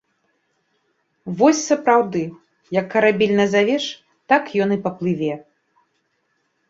[1.41, 2.23] Вось сапраўды,
[2.79, 3.85] як карабель назавеш,
[4.33, 5.31] так ён і паплыве.